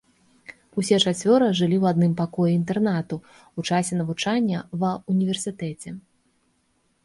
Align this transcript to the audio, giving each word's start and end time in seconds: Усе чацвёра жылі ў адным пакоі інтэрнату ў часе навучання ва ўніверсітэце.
Усе 0.81 0.97
чацвёра 1.03 1.49
жылі 1.59 1.77
ў 1.81 1.83
адным 1.97 2.13
пакоі 2.23 2.57
інтэрнату 2.61 3.15
ў 3.35 3.59
часе 3.69 3.93
навучання 4.03 4.65
ва 4.85 4.91
ўніверсітэце. 5.15 5.89